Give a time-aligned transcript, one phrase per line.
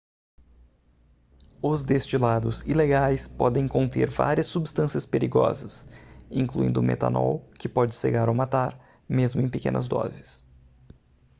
[1.61, 5.85] os destilados ilegais podem conter várias substâncias perigosas
[6.31, 8.75] incluindo metanol que pode cegar ou matar
[9.07, 10.43] mesmo em pequenas doses